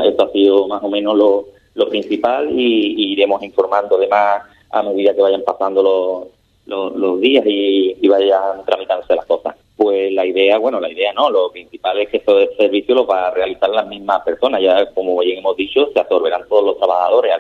esto 0.05 0.25
ha 0.25 0.33
sido 0.33 0.67
más 0.69 0.83
o 0.83 0.89
menos 0.89 1.17
lo, 1.17 1.47
lo 1.75 1.89
principal 1.89 2.49
y, 2.51 3.13
iremos 3.13 3.43
informando 3.43 3.97
además 3.97 4.43
a 4.71 4.83
medida 4.83 5.15
que 5.15 5.23
vayan 5.23 5.43
pasando 5.43 6.33
los, 6.67 6.97
los, 6.97 7.21
días 7.21 7.45
y, 7.47 8.09
vayan 8.09 8.65
tramitándose 8.65 9.15
las 9.15 9.27
cosas. 9.27 9.55
Pues 9.77 10.13
la 10.13 10.25
idea, 10.25 10.59
bueno, 10.59 10.81
la 10.81 10.91
idea 10.91 11.13
no, 11.13 11.31
lo 11.31 11.51
principal 11.51 11.99
es 11.99 12.09
que 12.09 12.17
este 12.19 12.57
servicio 12.57 12.95
lo 12.95 13.07
va 13.07 13.29
a 13.29 13.31
realizar 13.31 13.69
las 13.71 13.87
mismas 13.87 14.23
personas. 14.23 14.63
Ya, 14.63 14.91
como 14.95 15.19
bien 15.19 15.39
hemos 15.39 15.57
dicho, 15.57 15.91
se 15.93 16.01
absorberán 16.01 16.49
todos 16.49 16.65
los 16.65 16.79
trabajadores 16.79 17.33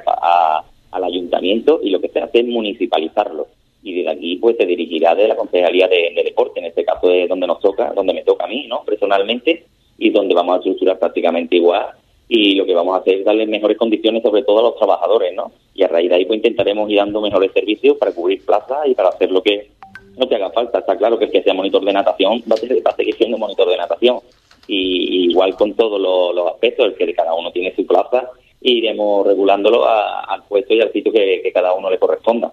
al 0.90 1.04
ayuntamiento 1.04 1.80
y 1.82 1.90
lo 1.90 2.00
que 2.00 2.08
se 2.08 2.20
hace 2.20 2.40
es 2.40 2.46
municipalizarlo. 2.46 3.46
Y 3.82 3.94
desde 3.94 4.10
aquí, 4.10 4.36
pues 4.36 4.56
se 4.56 4.66
dirigirá 4.66 5.14
de 5.14 5.28
la 5.28 5.36
Concejalía 5.36 5.88
de, 5.88 6.12
de 6.14 6.24
Deporte, 6.24 6.60
en 6.60 6.66
este 6.66 6.84
caso 6.84 7.08
de 7.08 7.26
donde 7.26 7.46
nos 7.46 7.60
toca, 7.60 7.92
donde 7.94 8.12
me 8.12 8.22
toca 8.22 8.44
a 8.44 8.48
mí, 8.48 8.66
¿no? 8.66 8.82
Personalmente, 8.84 9.64
y 9.98 10.10
donde 10.10 10.34
vamos 10.34 10.56
a 10.56 10.58
estructurar 10.58 10.98
prácticamente 10.98 11.56
igual 11.56 11.94
y 12.28 12.54
lo 12.54 12.66
que 12.66 12.74
vamos 12.74 12.96
a 12.96 13.00
hacer 13.00 13.18
es 13.18 13.24
darle 13.24 13.46
mejores 13.46 13.78
condiciones 13.78 14.22
sobre 14.22 14.42
todo 14.42 14.58
a 14.58 14.62
los 14.62 14.76
trabajadores, 14.76 15.34
¿no? 15.34 15.52
Y 15.74 15.84
a 15.84 15.88
raíz 15.88 16.10
de 16.10 16.16
ahí 16.16 16.24
pues 16.24 16.38
intentaremos 16.38 16.90
ir 16.90 16.98
dando 16.98 17.20
mejores 17.20 17.52
servicios 17.52 17.96
para 17.98 18.12
cubrir 18.12 18.44
plazas 18.44 18.86
y 18.86 18.94
para 18.94 19.10
hacer 19.10 19.30
lo 19.30 19.42
que 19.42 19.70
lo 20.16 20.28
que 20.28 20.34
haga 20.34 20.50
falta. 20.50 20.78
Está 20.78 20.96
claro 20.96 21.18
que 21.18 21.26
el 21.26 21.30
que 21.30 21.42
sea 21.42 21.54
monitor 21.54 21.84
de 21.84 21.92
natación 21.92 22.42
va 22.50 22.56
a, 22.56 22.96
seguir 22.96 23.14
siendo 23.16 23.38
monitor 23.38 23.68
de 23.68 23.76
natación. 23.76 24.20
Y 24.68 25.30
igual 25.30 25.54
con 25.56 25.74
todos 25.74 26.00
los, 26.00 26.52
aspectos, 26.52 26.86
el 26.86 26.94
que 26.94 27.14
cada 27.14 27.34
uno 27.34 27.52
tiene 27.52 27.74
su 27.74 27.86
plaza, 27.86 28.30
iremos 28.60 29.26
regulándolo 29.26 29.86
al 29.86 30.42
puesto 30.44 30.74
y 30.74 30.80
al 30.80 30.92
sitio 30.92 31.12
que 31.12 31.50
cada 31.54 31.72
uno 31.74 31.90
le 31.90 31.98
corresponda. 31.98 32.52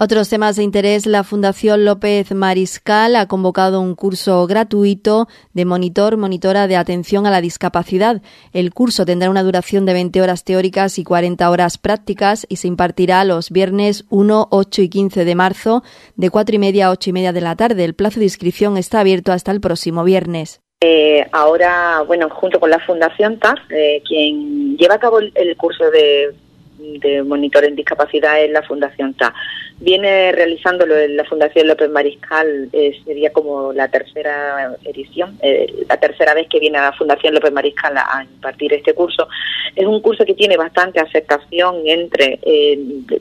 Otros 0.00 0.28
temas 0.28 0.54
de 0.54 0.62
interés, 0.62 1.06
la 1.06 1.24
Fundación 1.24 1.84
López 1.84 2.32
Mariscal 2.32 3.16
ha 3.16 3.26
convocado 3.26 3.80
un 3.80 3.96
curso 3.96 4.46
gratuito 4.46 5.26
de 5.54 5.64
monitor, 5.64 6.16
monitora 6.16 6.68
de 6.68 6.76
atención 6.76 7.26
a 7.26 7.32
la 7.32 7.40
discapacidad. 7.40 8.22
El 8.52 8.72
curso 8.72 9.04
tendrá 9.04 9.28
una 9.28 9.42
duración 9.42 9.86
de 9.86 9.94
20 9.94 10.22
horas 10.22 10.44
teóricas 10.44 11.00
y 11.00 11.02
40 11.02 11.50
horas 11.50 11.78
prácticas 11.78 12.46
y 12.48 12.56
se 12.56 12.68
impartirá 12.68 13.24
los 13.24 13.50
viernes 13.50 14.04
1, 14.08 14.46
8 14.52 14.82
y 14.82 14.88
15 14.88 15.24
de 15.24 15.34
marzo 15.34 15.82
de 16.14 16.30
4 16.30 16.54
y 16.54 16.58
media 16.60 16.86
a 16.86 16.90
8 16.92 17.10
y 17.10 17.12
media 17.14 17.32
de 17.32 17.40
la 17.40 17.56
tarde. 17.56 17.84
El 17.84 17.94
plazo 17.94 18.20
de 18.20 18.26
inscripción 18.26 18.76
está 18.76 19.00
abierto 19.00 19.32
hasta 19.32 19.50
el 19.50 19.60
próximo 19.60 20.04
viernes. 20.04 20.60
Eh, 20.80 21.26
ahora, 21.32 22.04
bueno, 22.06 22.30
junto 22.30 22.60
con 22.60 22.70
la 22.70 22.78
Fundación 22.86 23.40
TAF, 23.40 23.58
eh, 23.70 24.00
quien 24.06 24.76
lleva 24.76 24.94
a 24.94 25.00
cabo 25.00 25.18
el 25.18 25.56
curso 25.56 25.90
de 25.90 26.36
de 26.78 27.22
monitor 27.22 27.64
en 27.64 27.76
discapacidad 27.76 28.42
es 28.42 28.50
la 28.50 28.62
Fundación 28.62 29.14
TA. 29.14 29.34
Viene 29.80 30.32
realizándolo 30.32 30.96
en 30.96 31.16
la 31.16 31.24
Fundación 31.24 31.68
López 31.68 31.88
Mariscal, 31.90 32.68
eh, 32.72 32.98
sería 33.04 33.32
como 33.32 33.72
la 33.72 33.88
tercera 33.88 34.76
edición, 34.84 35.38
eh, 35.40 35.72
la 35.88 35.98
tercera 35.98 36.34
vez 36.34 36.48
que 36.48 36.58
viene 36.58 36.78
a 36.78 36.90
la 36.90 36.92
Fundación 36.92 37.34
López 37.34 37.52
Mariscal 37.52 37.96
a, 37.96 38.24
impartir 38.24 38.72
este 38.72 38.94
curso. 38.94 39.28
Es 39.76 39.86
un 39.86 40.00
curso 40.00 40.24
que 40.24 40.34
tiene 40.34 40.56
bastante 40.56 41.00
aceptación 41.00 41.82
entre 41.84 42.38
eh, 42.42 42.78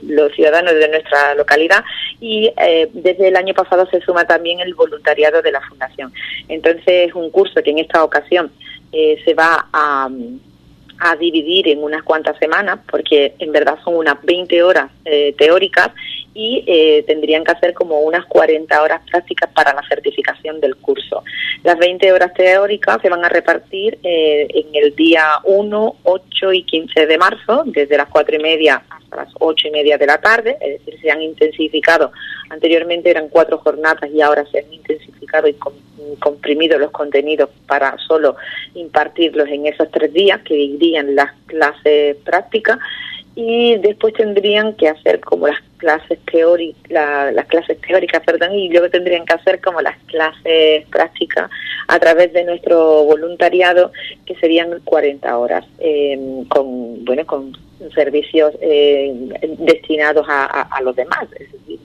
los 0.08 0.32
ciudadanos 0.34 0.74
de 0.74 0.88
nuestra 0.90 1.36
localidad 1.36 1.84
y 2.20 2.52
desde 2.94 3.28
el 3.28 3.36
año 3.36 3.54
pasado 3.54 3.88
se 3.88 4.02
suma 4.02 4.26
también 4.26 4.60
el 4.60 4.74
voluntariado 4.74 5.42
de 5.42 5.52
la 5.52 5.62
Fundación. 5.62 6.12
Entonces 6.48 7.10
es 7.10 7.14
un 7.14 7.30
curso 7.30 7.62
que 7.64 7.72
en 7.72 7.80
esta 7.80 8.04
ocasión 8.04 8.52
se 8.92 9.34
va 9.36 9.68
a 9.72 10.10
a 11.00 11.16
dividir 11.16 11.68
en 11.68 11.84
unas 11.84 12.04
cuantas 12.04 12.38
semanas, 12.38 12.80
porque 12.89 13.36
en 13.39 13.51
verdad 13.51 13.77
son 13.84 13.96
unas 13.96 14.22
20 14.24 14.63
horas 14.63 14.92
eh, 15.06 15.34
teóricas 15.38 15.92
y 16.38 16.63
eh, 16.67 17.03
tendrían 17.08 17.44
que 17.44 17.51
hacer 17.51 17.74
como 17.74 18.00
unas 18.01 18.24
40 18.27 18.84
horas 18.84 19.01
prácticas 19.10 19.50
para 19.53 19.74
la 19.74 19.82
certificación 19.89 20.62
del 20.62 20.75
curso. 20.75 21.24
Las 21.63 21.79
20 21.79 22.12
horas 22.12 22.32
teóricas 22.36 23.01
se 23.01 23.10
van 23.10 23.25
a 23.25 23.29
repartir 23.29 23.98
eh, 24.03 24.48
en 24.53 24.67
el 24.75 24.96
día 24.96 25.24
1, 25.46 25.96
8 26.03 26.53
y 26.53 26.62
15 26.62 27.08
de 27.08 27.17
marzo, 27.17 27.63
desde 27.65 27.98
las 27.98 28.08
4 28.10 28.36
y 28.36 28.39
media 28.39 28.84
hasta 28.88 29.15
las 29.15 29.34
8 29.39 29.67
y 29.70 29.72
media 29.72 29.98
de 29.98 30.06
la 30.06 30.20
tarde, 30.20 30.58
es 30.62 30.86
decir, 30.86 31.01
se 31.01 31.10
han 31.10 31.24
intensificado. 31.24 32.12
Anteriormente 32.51 33.10
eran 33.10 33.29
cuatro 33.29 33.58
jornadas 33.58 34.08
y 34.13 34.22
ahora 34.22 34.46
se 34.51 34.60
han 34.60 34.72
intensificado 34.72 35.48
y 35.48 35.56
comprimido 36.20 36.77
los 36.77 36.91
contenidos 36.91 37.50
para 37.65 37.98
solo 38.08 38.36
impartirlos 38.75 39.50
en 39.50 39.65
esos 39.65 39.89
tres 39.89 40.13
días 40.13 40.41
que 40.44 40.53
irían 40.53 41.15
las 41.15 41.32
clases 41.48 42.15
prácticas 42.17 42.77
y 43.39 43.77
después 43.77 44.15
tendrían 44.15 44.74
que 44.74 44.89
hacer 44.89 45.20
como 45.20 45.48
las 45.48 45.62
clases 45.77 46.17
teóricas, 46.25 47.32
las 47.32 47.46
clases 47.46 47.79
teóricas, 47.82 48.24
perdón, 48.25 48.56
y 48.56 48.67
luego 48.67 48.89
tendrían 48.89 49.25
que 49.25 49.36
hacer 49.36 49.62
como 49.62 49.79
las 49.79 49.96
clases 50.08 50.88
prácticas 50.88 51.48
a 51.88 52.00
través 52.00 52.34
de 52.34 52.44
nuestro 52.46 53.03
voluntariado, 53.03 53.91
que 54.25 54.34
serían 54.38 54.82
40 54.84 55.38
horas, 55.38 55.63
eh, 55.77 56.17
con, 56.50 57.06
bueno, 57.06 57.27
con 57.27 57.56
servicios 57.94 58.56
eh, 58.60 59.13
destinados 59.60 60.25
a, 60.27 60.82
los 60.82 60.96
demás, 60.96 61.27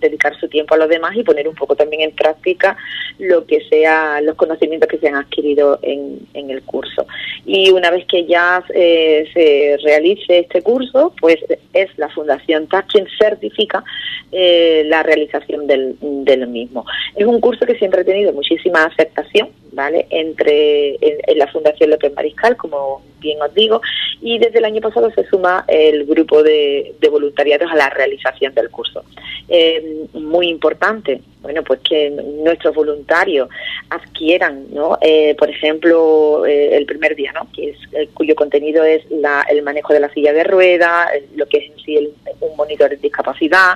dedicar 0.00 0.34
su 0.40 0.48
tiempo 0.48 0.74
a 0.74 0.78
los 0.78 0.88
demás 0.88 1.14
y 1.14 1.22
poner 1.22 1.46
un 1.46 1.54
poco 1.54 1.76
también 1.76 2.00
en 2.00 2.12
práctica 2.12 2.78
lo 3.18 3.44
que 3.44 3.60
sea 3.68 4.22
los 4.22 4.36
conocimientos 4.36 4.88
que 4.88 4.96
se 4.96 5.08
han 5.08 5.16
adquirido 5.16 5.78
en, 5.82 6.18
en 6.32 6.50
el 6.50 6.62
curso. 6.62 7.06
Y 7.44 7.70
una 7.70 7.90
vez 7.90 8.06
que 8.06 8.24
ya 8.24 8.64
eh, 8.72 9.28
se 9.34 9.76
realice 9.84 10.40
este 10.40 10.62
curso, 10.62 11.12
pues 11.20 11.38
es 11.72 11.90
la 11.98 12.08
Fundación 12.08 12.68
TAC 12.68 12.86
quien 12.86 13.06
certifica 13.18 13.82
eh, 14.30 14.84
la 14.86 15.02
realización 15.02 15.66
del, 15.66 15.96
del 16.00 16.46
mismo. 16.46 16.84
Es 17.16 17.26
un 17.26 17.40
curso 17.40 17.66
que 17.66 17.74
siempre 17.74 18.02
ha 18.02 18.04
tenido 18.04 18.32
muchísima 18.32 18.84
aceptación, 18.84 19.48
¿vale? 19.72 20.06
Entre 20.10 20.96
en, 21.00 21.38
la 21.38 21.48
Fundación 21.48 21.90
López 21.90 22.12
Mariscal, 22.14 22.56
como 22.56 23.02
bien 23.20 23.40
os 23.42 23.52
digo, 23.54 23.80
y 24.20 24.38
desde 24.38 24.58
el 24.58 24.64
año 24.64 24.80
pasado 24.80 25.10
se 25.10 25.26
suma 25.26 25.64
el 25.68 26.04
grupo 26.04 26.42
de, 26.42 26.94
voluntariados 27.10 27.70
a 27.70 27.76
la 27.76 27.90
realización 27.90 28.54
del 28.54 28.70
curso. 28.70 29.04
Eh, 29.48 30.06
muy 30.14 30.48
importante, 30.48 31.20
bueno, 31.42 31.62
pues 31.62 31.80
que 31.80 32.10
nuestros 32.10 32.74
voluntarios 32.74 33.48
adquieran, 33.90 34.66
¿no? 34.72 34.96
Eh, 35.00 35.34
por 35.38 35.50
ejemplo, 35.50 36.46
eh, 36.46 36.76
el 36.76 36.86
primer 36.86 37.14
día, 37.14 37.32
¿no? 37.32 37.48
Que 37.52 37.70
es, 37.70 38.10
cuyo 38.14 38.34
contenido 38.34 38.84
es 38.84 39.08
la, 39.10 39.44
el 39.50 39.62
manejo 39.62 39.92
de 39.92 40.00
la 40.00 40.12
silla 40.12 40.32
de 40.32 40.44
ruedas, 40.44 41.08
lo 41.36 41.46
que 41.46 41.58
es 41.58 41.70
en 41.70 41.78
sí 41.84 42.14
un 42.40 42.56
monitor 42.56 42.90
de 42.90 42.96
discapacidad, 42.96 43.74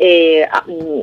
eh, 0.00 0.46
mm, 0.66 1.02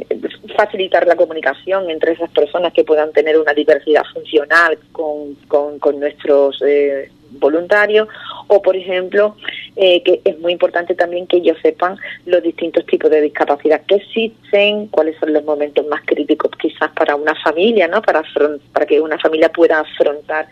facilitar 0.55 1.05
la 1.05 1.17
comunicación 1.17 1.89
entre 1.89 2.13
esas 2.13 2.29
personas 2.29 2.71
que 2.71 2.85
puedan 2.85 3.11
tener 3.11 3.37
una 3.37 3.53
diversidad 3.53 4.03
funcional 4.13 4.77
con, 4.93 5.35
con, 5.79 5.99
nuestros 5.99 6.61
eh, 6.65 7.11
voluntarios 7.31 8.07
o 8.47 8.61
por 8.61 8.77
ejemplo 8.77 9.35
eh, 9.75 10.01
que 10.03 10.21
es 10.23 10.39
muy 10.39 10.53
importante 10.53 10.95
también 10.95 11.27
que 11.27 11.37
ellos 11.37 11.57
sepan 11.61 11.97
los 12.25 12.41
distintos 12.41 12.85
tipos 12.85 13.11
de 13.11 13.21
discapacidad 13.21 13.81
que 13.85 13.95
existen 13.95 14.87
cuáles 14.87 15.17
son 15.19 15.33
los 15.33 15.43
momentos 15.43 15.85
más 15.87 16.01
críticos 16.05 16.51
quizás 16.59 16.91
para 16.91 17.15
una 17.15 17.35
familia 17.35 17.87
no 17.87 18.01
para 18.01 18.23
para 18.71 18.85
que 18.85 19.01
una 19.01 19.17
familia 19.19 19.49
pueda 19.49 19.79
afrontar 19.79 20.47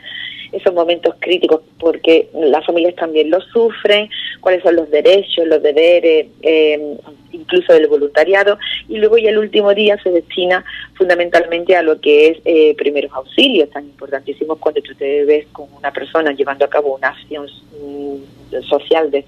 esos 0.53 0.73
momentos 0.73 1.15
críticos 1.19 1.61
porque 1.79 2.29
las 2.33 2.65
familias 2.65 2.95
también 2.95 3.29
los 3.29 3.43
sufren, 3.45 4.09
cuáles 4.39 4.61
son 4.61 4.75
los 4.75 4.89
derechos, 4.89 5.47
los 5.47 5.61
deberes, 5.61 6.27
eh, 6.41 6.97
incluso 7.31 7.73
del 7.73 7.87
voluntariado, 7.87 8.57
y 8.87 8.97
luego 8.97 9.17
ya 9.17 9.31
el 9.31 9.39
último 9.39 9.73
día 9.73 9.97
se 10.01 10.11
destina 10.11 10.63
fundamentalmente 10.93 11.75
a 11.75 11.81
lo 11.81 11.99
que 11.99 12.27
es 12.29 12.37
eh, 12.45 12.75
primeros 12.75 13.11
auxilios, 13.13 13.69
tan 13.71 13.85
importantísimos 13.85 14.59
cuando 14.59 14.81
tú 14.81 14.93
te 14.93 15.25
ves 15.25 15.47
con 15.51 15.67
una 15.73 15.91
persona 15.91 16.31
llevando 16.31 16.65
a 16.65 16.69
cabo 16.69 16.95
una 16.95 17.09
acción 17.09 17.47
mm, 17.81 18.42
social 18.61 19.11
de, 19.11 19.25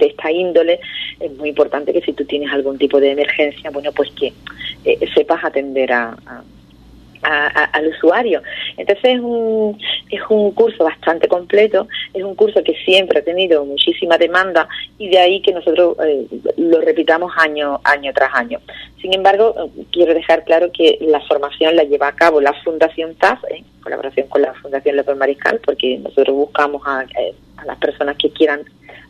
esta 0.00 0.30
índole, 0.30 0.80
es 1.20 1.32
muy 1.36 1.50
importante 1.50 1.92
que 1.92 2.00
si 2.00 2.12
tú 2.12 2.24
tienes 2.24 2.52
algún 2.52 2.78
tipo 2.78 3.00
de 3.00 3.10
emergencia, 3.10 3.70
bueno, 3.70 3.92
pues 3.92 4.10
que 4.12 4.32
eh, 4.84 4.98
sepas 5.14 5.44
atender 5.44 5.92
a 5.92 6.16
al 7.22 7.86
usuario. 7.88 8.42
Entonces 8.76 9.04
es 9.04 9.20
un, 9.20 9.78
es 10.10 10.20
un 10.28 10.52
curso 10.52 10.84
bastante 10.84 11.28
completo, 11.28 11.88
es 12.12 12.22
un 12.22 12.34
curso 12.34 12.62
que 12.62 12.74
siempre 12.84 13.20
ha 13.20 13.24
tenido 13.24 13.64
muchísima 13.64 14.18
demanda 14.18 14.68
y 14.98 15.08
de 15.08 15.18
ahí 15.18 15.40
que 15.40 15.52
nosotros 15.52 15.96
eh, 16.04 16.26
lo 16.56 16.80
repitamos 16.80 17.32
año, 17.36 17.80
año 17.84 18.12
tras 18.14 18.34
año. 18.34 18.60
Sin 19.00 19.14
embargo, 19.14 19.70
quiero 19.90 20.14
dejar 20.14 20.44
claro 20.44 20.70
que 20.72 20.98
la 21.00 21.20
formación 21.20 21.74
la 21.76 21.84
lleva 21.84 22.08
a 22.08 22.14
cabo 22.14 22.40
la 22.40 22.52
Fundación 22.62 23.14
TAF, 23.16 23.42
en 23.50 23.64
colaboración 23.82 24.28
con 24.28 24.42
la 24.42 24.54
Fundación 24.54 24.96
López 24.96 25.16
Mariscal, 25.16 25.60
porque 25.64 25.98
nosotros 25.98 26.36
buscamos 26.36 26.82
a, 26.86 27.04
eh, 27.18 27.34
a 27.56 27.64
las 27.64 27.78
personas 27.78 28.16
que 28.16 28.30
quieran 28.30 28.62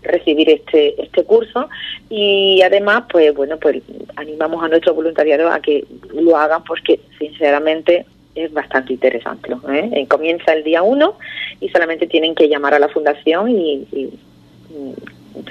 recibir 0.02 0.50
este 0.50 1.00
este 1.02 1.25
curso 1.25 1.68
y 2.11 2.61
además 2.62 3.04
pues 3.11 3.35
bueno 3.35 3.59
pues 3.59 3.82
animamos 4.16 4.62
a 4.64 4.68
nuestro 4.68 4.94
voluntariado 4.94 5.50
a 5.50 5.61
que 5.61 5.85
lo 6.14 6.37
hagan 6.37 6.64
porque 6.64 7.00
sinceramente 7.18 8.06
es 8.35 8.52
bastante 8.52 8.94
interesante 8.94 9.52
¿eh? 9.52 9.90
Eh, 9.92 10.06
comienza 10.09 10.52
el 10.52 10.64
día 10.64 10.82
1 10.82 11.18
y 11.61 11.68
solamente 11.68 12.06
tienen 12.06 12.35
que 12.35 12.49
llamar 12.49 12.75
a 12.75 12.78
la 12.78 12.88
fundación 12.88 13.50
y, 13.50 13.87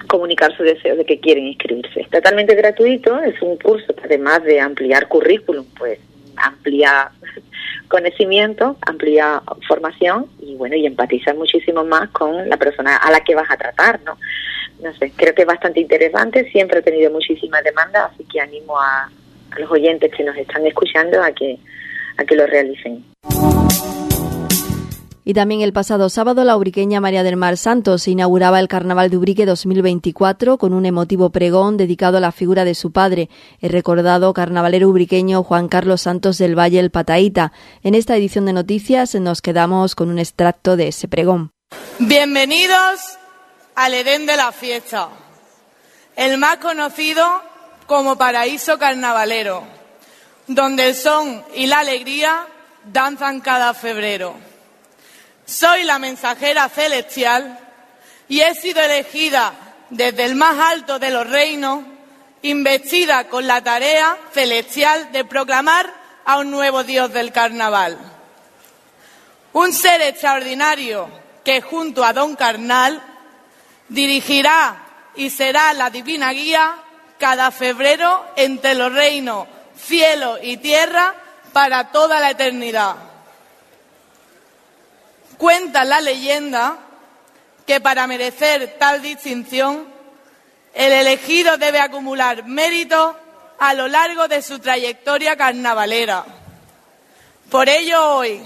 comunicar 0.07 0.55
su 0.55 0.63
deseo 0.63 0.95
de 0.95 1.05
que 1.05 1.19
quieren 1.19 1.47
inscribirse 1.47 2.05
totalmente 2.11 2.53
gratuito 2.55 3.19
es 3.19 3.41
un 3.41 3.57
curso 3.57 3.95
que 3.95 4.03
además 4.03 4.43
de 4.43 4.59
ampliar 4.59 5.07
currículum 5.07 5.65
pues 5.77 5.99
amplía 6.35 7.11
conocimiento, 7.91 8.77
amplía 8.81 9.43
formación 9.67 10.25
y 10.39 10.55
bueno, 10.55 10.75
y 10.75 10.85
empatiza 10.85 11.33
muchísimo 11.33 11.83
más 11.83 12.09
con 12.09 12.49
la 12.49 12.57
persona 12.57 12.95
a 12.95 13.11
la 13.11 13.19
que 13.19 13.35
vas 13.35 13.51
a 13.51 13.57
tratar, 13.57 13.99
¿no? 14.05 14.17
No 14.81 14.93
sé, 14.95 15.11
creo 15.15 15.35
que 15.35 15.41
es 15.41 15.47
bastante 15.47 15.79
interesante, 15.79 16.49
siempre 16.49 16.79
he 16.79 16.81
tenido 16.81 17.11
muchísima 17.11 17.61
demanda, 17.61 18.05
así 18.05 18.23
que 18.23 18.39
animo 18.39 18.79
a, 18.79 19.11
a 19.51 19.59
los 19.59 19.69
oyentes 19.69 20.11
que 20.11 20.23
nos 20.23 20.35
están 20.37 20.65
escuchando 20.65 21.21
a 21.21 21.31
que, 21.33 21.59
a 22.17 22.23
que 22.23 22.35
lo 22.35 22.47
realicen. 22.47 23.03
Y 25.23 25.33
también 25.35 25.61
el 25.61 25.71
pasado 25.71 26.09
sábado 26.09 26.43
la 26.43 26.57
ubriqueña 26.57 26.99
María 26.99 27.21
del 27.21 27.35
Mar 27.37 27.55
Santos 27.55 28.07
inauguraba 28.07 28.59
el 28.59 28.67
Carnaval 28.67 29.11
de 29.11 29.17
Ubrique 29.17 29.45
2024 29.45 30.57
con 30.57 30.73
un 30.73 30.87
emotivo 30.87 31.29
pregón 31.29 31.77
dedicado 31.77 32.17
a 32.17 32.21
la 32.21 32.31
figura 32.31 32.65
de 32.65 32.73
su 32.73 32.91
padre, 32.91 33.29
el 33.59 33.69
recordado 33.69 34.33
carnavalero 34.33 34.89
ubriqueño 34.89 35.43
Juan 35.43 35.67
Carlos 35.67 36.01
Santos 36.01 36.39
del 36.39 36.57
Valle 36.57 36.79
el 36.79 36.89
Pataíta. 36.89 37.51
En 37.83 37.93
esta 37.93 38.17
edición 38.17 38.47
de 38.47 38.53
noticias 38.53 39.13
nos 39.13 39.43
quedamos 39.43 39.93
con 39.93 40.09
un 40.09 40.17
extracto 40.17 40.75
de 40.75 40.87
ese 40.87 41.07
pregón. 41.07 41.51
Bienvenidos 41.99 42.99
al 43.75 43.93
Edén 43.93 44.25
de 44.25 44.37
la 44.37 44.51
fiesta, 44.51 45.09
el 46.15 46.39
más 46.39 46.57
conocido 46.57 47.23
como 47.85 48.17
paraíso 48.17 48.79
carnavalero, 48.79 49.63
donde 50.47 50.89
el 50.89 50.95
son 50.95 51.43
y 51.53 51.67
la 51.67 51.79
alegría 51.79 52.47
danzan 52.91 53.39
cada 53.41 53.75
febrero. 53.75 54.50
Soy 55.51 55.83
la 55.83 55.99
mensajera 55.99 56.69
celestial 56.69 57.59
y 58.29 58.39
he 58.39 58.55
sido 58.55 58.81
elegida 58.81 59.51
desde 59.89 60.23
el 60.23 60.35
más 60.35 60.57
alto 60.57 60.97
de 60.97 61.11
los 61.11 61.29
reinos, 61.29 61.83
investida 62.41 63.27
con 63.27 63.45
la 63.45 63.61
tarea 63.61 64.17
celestial 64.31 65.11
de 65.11 65.25
proclamar 65.25 65.93
a 66.23 66.37
un 66.37 66.51
nuevo 66.51 66.85
Dios 66.85 67.11
del 67.11 67.33
carnaval. 67.33 67.97
Un 69.51 69.73
ser 69.73 70.01
extraordinario 70.03 71.09
que 71.43 71.59
junto 71.59 72.05
a 72.05 72.13
Don 72.13 72.37
Carnal 72.37 73.01
dirigirá 73.89 74.85
y 75.15 75.31
será 75.31 75.73
la 75.73 75.89
divina 75.89 76.31
guía 76.31 76.77
cada 77.19 77.51
febrero 77.51 78.25
entre 78.37 78.73
los 78.73 78.93
reinos, 78.93 79.49
cielo 79.75 80.37
y 80.41 80.55
tierra 80.55 81.13
para 81.51 81.91
toda 81.91 82.21
la 82.21 82.29
eternidad. 82.29 83.10
Cuenta 85.41 85.83
la 85.85 86.01
leyenda 86.01 86.77
que 87.65 87.81
para 87.81 88.05
merecer 88.05 88.75
tal 88.77 89.01
distinción, 89.01 89.87
el 90.71 90.91
elegido 90.91 91.57
debe 91.57 91.79
acumular 91.79 92.45
méritos 92.45 93.15
a 93.57 93.73
lo 93.73 93.87
largo 93.87 94.27
de 94.27 94.43
su 94.43 94.59
trayectoria 94.59 95.35
carnavalera. 95.35 96.25
Por 97.49 97.69
ello, 97.69 98.17
hoy, 98.17 98.39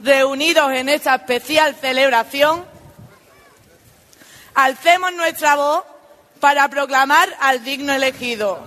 reunidos 0.00 0.72
en 0.72 0.88
esta 0.88 1.16
especial 1.16 1.74
celebración, 1.74 2.64
alcemos 4.54 5.12
nuestra 5.12 5.54
voz 5.54 5.84
para 6.40 6.66
proclamar 6.70 7.28
al 7.40 7.62
digno 7.62 7.92
elegido. 7.92 8.58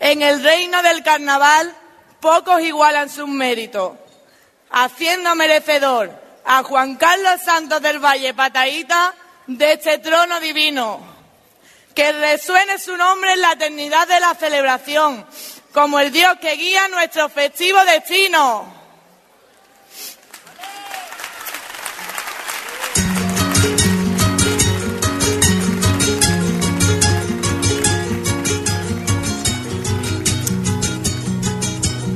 En 0.00 0.22
el 0.22 0.42
reino 0.42 0.82
del 0.82 1.02
carnaval, 1.02 1.70
pocos 2.18 2.62
igualan 2.62 3.10
sus 3.10 3.28
méritos, 3.28 3.92
haciendo 4.72 5.34
merecedor 5.34 6.10
a 6.44 6.62
Juan 6.62 6.96
Carlos 6.96 7.40
Santos 7.44 7.80
del 7.80 7.98
Valle 7.98 8.34
Pataíta 8.34 9.14
de 9.46 9.74
este 9.74 9.98
trono 9.98 10.40
divino. 10.40 11.12
Que 11.94 12.10
resuene 12.12 12.78
su 12.78 12.96
nombre 12.96 13.34
en 13.34 13.42
la 13.42 13.52
eternidad 13.52 14.08
de 14.08 14.18
la 14.18 14.34
celebración, 14.34 15.26
como 15.72 16.00
el 16.00 16.10
Dios 16.10 16.38
que 16.40 16.56
guía 16.56 16.88
nuestro 16.88 17.28
festivo 17.28 17.78
destino. 17.84 18.82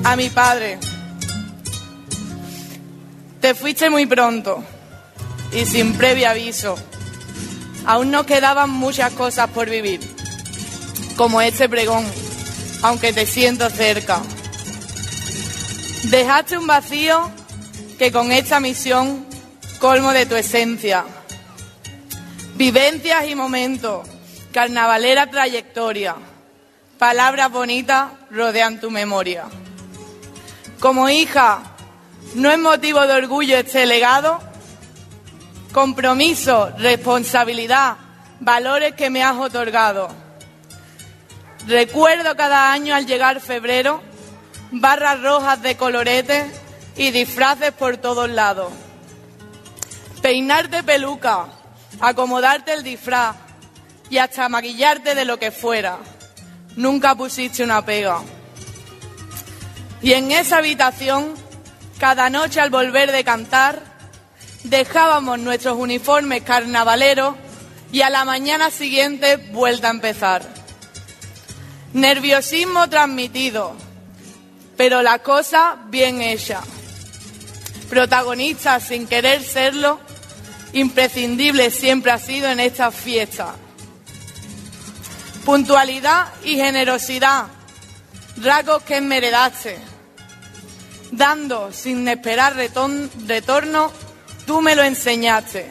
a 0.06 0.14
mi 0.14 0.30
padre. 0.30 0.78
Te 3.46 3.54
fuiste 3.54 3.90
muy 3.90 4.06
pronto 4.06 4.60
y 5.52 5.64
sin 5.66 5.96
previo 5.96 6.28
aviso. 6.28 6.76
Aún 7.84 8.10
nos 8.10 8.26
quedaban 8.26 8.70
muchas 8.70 9.12
cosas 9.12 9.48
por 9.50 9.70
vivir, 9.70 10.00
como 11.16 11.40
este 11.40 11.68
pregón, 11.68 12.04
aunque 12.82 13.12
te 13.12 13.24
siento 13.24 13.70
cerca. 13.70 14.20
Dejaste 16.10 16.58
un 16.58 16.66
vacío 16.66 17.30
que 18.00 18.10
con 18.10 18.32
esta 18.32 18.58
misión 18.58 19.24
colmo 19.78 20.10
de 20.10 20.26
tu 20.26 20.34
esencia. 20.34 21.04
Vivencias 22.56 23.28
y 23.28 23.36
momentos, 23.36 24.08
carnavalera 24.50 25.30
trayectoria, 25.30 26.16
palabras 26.98 27.52
bonitas 27.52 28.08
rodean 28.28 28.80
tu 28.80 28.90
memoria. 28.90 29.44
Como 30.80 31.08
hija, 31.08 31.75
¿no 32.34 32.50
es 32.50 32.58
motivo 32.58 33.06
de 33.06 33.14
orgullo 33.14 33.56
este 33.56 33.86
legado? 33.86 34.40
Compromiso, 35.72 36.70
responsabilidad, 36.78 37.96
valores 38.40 38.94
que 38.94 39.10
me 39.10 39.22
has 39.22 39.36
otorgado. 39.36 40.08
Recuerdo 41.66 42.36
cada 42.36 42.72
año 42.72 42.94
al 42.94 43.06
llegar 43.06 43.40
febrero, 43.40 44.02
barras 44.70 45.20
rojas 45.22 45.60
de 45.62 45.76
colorete 45.76 46.50
y 46.96 47.10
disfraces 47.10 47.72
por 47.72 47.96
todos 47.96 48.30
lados. 48.30 48.72
Peinarte 50.22 50.82
peluca, 50.82 51.46
acomodarte 52.00 52.72
el 52.72 52.82
disfraz 52.82 53.36
y 54.10 54.18
hasta 54.18 54.48
maquillarte 54.48 55.14
de 55.14 55.24
lo 55.24 55.38
que 55.38 55.50
fuera. 55.50 55.98
Nunca 56.76 57.14
pusiste 57.14 57.64
una 57.64 57.84
pega. 57.84 58.20
Y 60.02 60.12
en 60.12 60.30
esa 60.30 60.58
habitación, 60.58 61.34
cada 61.98 62.30
noche 62.30 62.60
al 62.60 62.70
volver 62.70 63.12
de 63.12 63.24
cantar, 63.24 63.82
dejábamos 64.64 65.38
nuestros 65.38 65.76
uniformes 65.76 66.42
carnavaleros 66.42 67.36
y 67.92 68.02
a 68.02 68.10
la 68.10 68.24
mañana 68.24 68.70
siguiente 68.70 69.36
vuelta 69.36 69.88
a 69.88 69.92
empezar. 69.92 70.42
Nerviosismo 71.92 72.88
transmitido, 72.88 73.74
pero 74.76 75.02
la 75.02 75.20
cosa 75.20 75.76
bien 75.88 76.20
hecha. 76.20 76.60
Protagonista 77.88 78.80
sin 78.80 79.06
querer 79.06 79.42
serlo, 79.42 80.00
imprescindible 80.72 81.70
siempre 81.70 82.12
ha 82.12 82.18
sido 82.18 82.48
en 82.48 82.60
esta 82.60 82.90
fiesta. 82.90 83.54
Puntualidad 85.44 86.26
y 86.44 86.56
generosidad 86.56 87.46
rasgos 88.42 88.82
que 88.82 88.96
enmeredaste. 88.96 89.95
Dando 91.12 91.72
sin 91.72 92.06
esperar 92.08 92.56
retorno, 92.56 93.92
tú 94.46 94.60
me 94.60 94.74
lo 94.74 94.82
enseñaste. 94.82 95.70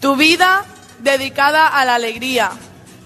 Tu 0.00 0.16
vida 0.16 0.64
dedicada 1.00 1.68
a 1.68 1.84
la 1.84 1.96
alegría, 1.96 2.50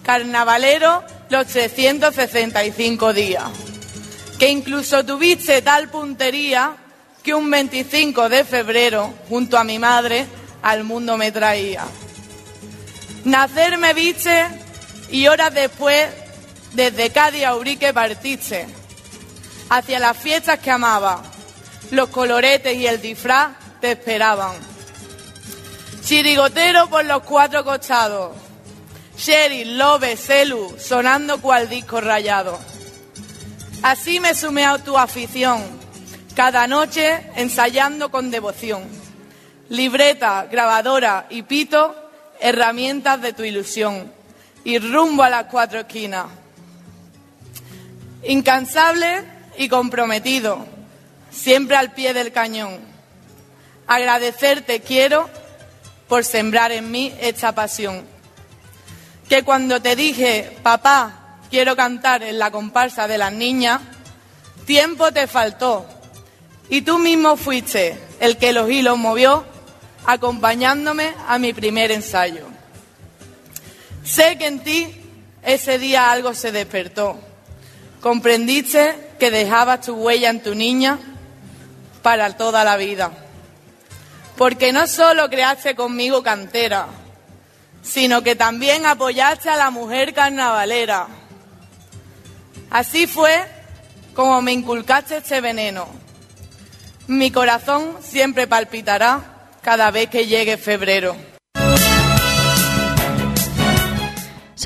carnavalero 0.03 1.05
los 1.29 1.47
365 1.47 3.13
días, 3.13 3.45
que 4.39 4.49
incluso 4.49 5.05
tuviste 5.05 5.63
tal 5.63 5.89
puntería 5.91 6.77
que 7.23 7.35
un 7.35 7.51
25 7.51 8.29
de 8.29 8.45
febrero, 8.45 9.13
junto 9.29 9.59
a 9.59 9.65
mi 9.65 9.79
madre, 9.79 10.27
al 10.63 10.85
mundo 10.85 11.17
me 11.17 11.33
traía. 11.33 11.85
Nacer 13.25 13.79
me 13.79 13.93
viste 13.93 14.47
y 15.11 15.27
horas 15.27 15.53
después 15.53 16.07
desde 16.73 17.11
Cádiz 17.11 17.45
a 17.45 17.57
Urique 17.57 17.93
partiste, 17.93 18.67
hacia 19.69 19.99
las 19.99 20.17
fiestas 20.17 20.59
que 20.59 20.71
amaba. 20.71 21.23
Los 21.91 22.09
coloretes 22.09 22.77
y 22.77 22.87
el 22.87 23.01
disfraz 23.01 23.53
te 23.81 23.93
esperaban. 23.93 24.55
Chirigotero 26.03 26.89
por 26.89 27.05
los 27.05 27.23
cuatro 27.23 27.65
costados. 27.65 28.37
Sherry, 29.17 29.65
Lobe, 29.65 30.17
Celu, 30.17 30.77
sonando 30.79 31.41
cual 31.41 31.69
disco 31.69 32.01
rayado. 32.01 32.59
Así 33.83 34.21
me 34.21 34.35
sumé 34.35 34.65
a 34.67 34.79
tu 34.79 34.99
afición, 34.99 35.63
cada 36.35 36.67
noche 36.67 37.31
ensayando 37.37 38.11
con 38.11 38.31
devoción. 38.31 38.85
Libreta, 39.69 40.47
grabadora 40.51 41.27
y 41.31 41.43
pito, 41.43 41.95
herramientas 42.41 43.21
de 43.23 43.33
tu 43.33 43.43
ilusión. 43.43 44.13
Y 44.65 44.79
rumbo 44.79 45.23
a 45.23 45.31
las 45.31 45.45
cuatro 45.45 45.81
esquinas 45.81 46.27
incansable 48.29 49.23
y 49.59 49.69
comprometido, 49.69 50.67
siempre 51.31 51.77
al 51.77 51.93
pie 51.93 52.15
del 52.15 52.33
cañón. 52.33 52.79
Agradecerte 53.87 54.81
quiero 54.81 55.29
por 56.09 56.25
sembrar 56.25 56.73
en 56.73 56.91
mí 56.91 57.15
esta 57.21 57.55
pasión. 57.55 58.05
Que 59.29 59.43
cuando 59.43 59.81
te 59.81 59.97
dije, 59.97 60.57
papá, 60.63 61.39
quiero 61.51 61.77
cantar 61.77 62.23
en 62.23 62.39
la 62.39 62.51
comparsa 62.51 63.09
de 63.09 63.19
las 63.19 63.33
niñas, 63.33 63.81
tiempo 64.67 65.13
te 65.13 65.27
faltó 65.27 65.87
y 66.69 66.83
tú 66.83 66.99
mismo 66.99 67.37
fuiste 67.37 67.99
el 68.21 68.37
que 68.37 68.53
los 68.53 68.71
hilos 68.71 68.99
movió 68.99 69.45
acompañándome 70.07 71.13
a 71.27 71.39
mi 71.39 71.53
primer 71.53 71.91
ensayo. 71.91 72.47
Sé 74.05 74.39
que 74.39 74.47
en 74.47 74.61
ti 74.61 75.01
ese 75.43 75.79
día 75.79 76.11
algo 76.11 76.35
se 76.35 76.53
despertó 76.53 77.21
Comprendiste 78.07 78.95
que 79.19 79.31
dejabas 79.31 79.83
tu 79.83 79.95
huella 79.95 80.31
en 80.31 80.43
tu 80.43 80.55
niña 80.55 80.99
para 82.03 82.37
toda 82.37 82.65
la 82.65 82.77
vida. 82.77 83.11
Porque 84.37 84.73
no 84.73 84.87
solo 84.87 85.29
creaste 85.29 85.75
conmigo 85.75 86.23
cantera, 86.23 86.87
sino 87.83 88.23
que 88.23 88.37
también 88.37 88.85
apoyaste 88.87 89.49
a 89.49 89.57
la 89.57 89.71
mujer 89.71 90.13
carnavalera. 90.13 91.07
Así 92.71 93.07
fue 93.07 93.47
como 94.15 94.43
me 94.43 94.53
inculcaste 94.53 95.19
este 95.19 95.41
veneno. 95.41 95.87
Mi 97.07 97.31
corazón 97.31 97.97
siempre 98.03 98.47
palpitará 98.47 99.51
cada 99.63 99.91
vez 99.91 100.11
que 100.11 100.27
llegue 100.27 100.57
febrero. 100.57 101.36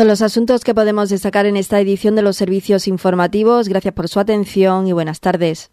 Son 0.01 0.09
los 0.09 0.23
asuntos 0.23 0.65
que 0.65 0.75
podemos 0.75 1.11
destacar 1.11 1.45
en 1.45 1.59
esta 1.59 1.79
edición 1.79 2.17
de 2.17 2.23
los 2.23 2.39
servicios 2.39 2.89
informativos. 2.89 3.69
Gracias 3.69 3.93
por 3.93 4.09
su 4.09 4.19
atención 4.19 4.87
y 4.87 4.93
buenas 4.93 5.21
tardes. 5.21 5.71